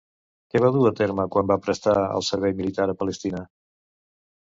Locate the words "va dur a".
0.63-0.93